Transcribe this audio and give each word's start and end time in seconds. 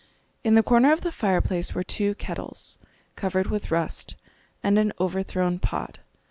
In 0.43 0.55
the 0.55 0.63
corner 0.63 0.91
of 0.91 1.01
the 1.01 1.11
fireplace 1.11 1.75
were 1.75 1.83
two 1.83 2.15
kettles, 2.15 2.79
covered 3.15 3.51
with 3.51 3.69
rust, 3.69 4.15
and 4.63 4.79
an 4.79 4.93
overthrown 4.99 5.59
pot. 5.59 5.99